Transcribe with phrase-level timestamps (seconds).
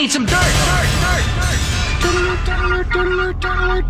[0.00, 0.40] need some dirt.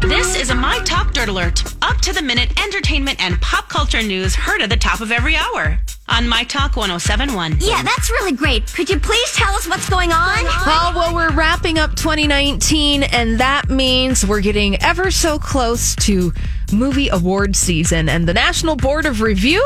[0.01, 1.63] This is a My Talk Dirt Alert.
[1.83, 5.37] Up to the minute entertainment and pop culture news heard at the top of every
[5.37, 7.59] hour on My Talk 1071.
[7.61, 8.67] Yeah, that's really great.
[8.75, 10.39] Could you please tell us what's going on?
[10.41, 16.33] Oh, well, we're wrapping up 2019, and that means we're getting ever so close to
[16.73, 18.09] movie award season.
[18.09, 19.65] And the National Board of Review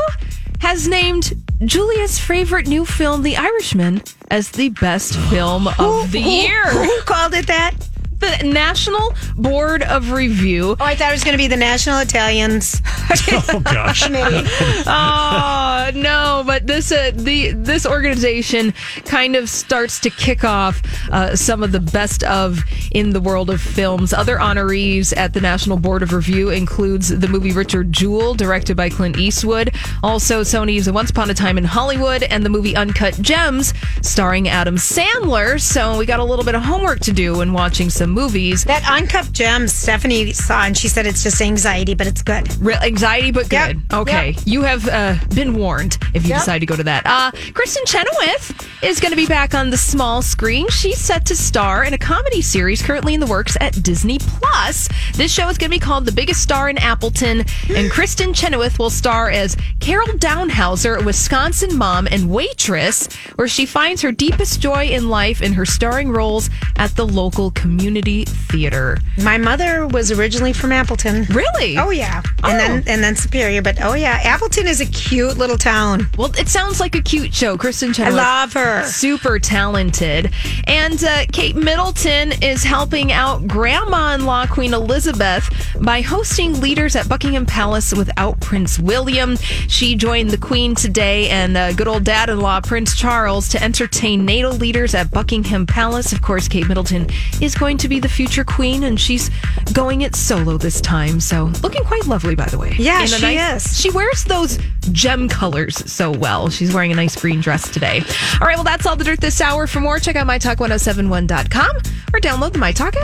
[0.65, 1.31] has named
[1.63, 6.65] Julia's favorite new film, The Irishman, as the best film of the year.
[6.65, 7.84] Who called it that?
[8.25, 10.75] The National Board of Review.
[10.79, 12.81] Oh, I thought it was going to be the National Italians.
[13.37, 14.09] Oh gosh.
[14.87, 16.43] Oh no!
[16.45, 18.73] But this uh, the this organization
[19.05, 23.49] kind of starts to kick off uh, some of the best of in the world
[23.49, 24.13] of films.
[24.13, 28.89] Other honorees at the National Board of Review includes the movie Richard Jewell, directed by
[28.89, 29.73] Clint Eastwood.
[30.01, 34.75] Also, Sony's Once Upon a Time in Hollywood and the movie Uncut Gems, starring Adam
[34.77, 35.61] Sandler.
[35.61, 38.63] So we got a little bit of homework to do when watching some movies.
[38.63, 42.47] That Uncut Gems, Stephanie saw, and she said it's just anxiety, but it's good.
[42.61, 43.75] Real anxiety, but good.
[43.91, 43.93] Yep.
[43.93, 44.43] Okay, Yep.
[44.45, 46.39] you have uh, been warned if you Yep.
[46.39, 47.05] decide to go to that.
[47.05, 50.67] Uh, Kristin Chenoweth is going to be back on the small screen.
[50.69, 54.87] She's set to star in a comedy series currently in the works at Disney Plus.
[55.13, 58.79] This show is going to be called The Biggest Star in Appleton, and Kristin Chenoweth
[58.79, 64.61] will star as Carol Downhauser, a Wisconsin mom and waitress, where she finds her deepest
[64.61, 68.99] joy in life in her starring roles at the local community theater.
[69.23, 71.23] My mother was originally from Appleton.
[71.31, 71.77] Really?
[71.77, 72.49] Oh yeah, Oh.
[72.49, 76.07] and then and then Superior, but oh yeah, Appleton is a cute little town.
[76.17, 77.57] Well, it sounds like a cute show.
[77.57, 78.13] Kristin Chenoweth.
[78.13, 78.83] I love her.
[78.85, 80.31] Super talented.
[80.67, 85.49] And uh, Kate Middleton is helping out grandma in law Queen Elizabeth
[85.81, 89.37] by hosting leaders at Buckingham Palace without Prince William.
[89.67, 93.63] She joined the Queen today and uh, good old dad in law Prince Charles to
[93.63, 96.11] entertain NATO leaders at Buckingham Palace.
[96.13, 97.07] Of course, Kate Middleton
[97.41, 99.29] is going to be the future Queen and she's
[99.73, 101.19] going it solo this time.
[101.19, 102.75] So looking quite lovely, by the way.
[102.77, 103.79] Yeah, In she is.
[103.79, 104.57] She wears those
[104.91, 106.49] gem colors so well.
[106.49, 108.01] She's wearing a nice green dress today.
[108.41, 109.67] All right, well, that's all the dirt this hour.
[109.67, 111.77] For more, check out mytalk1071.com
[112.13, 113.03] or download the MyTalk app.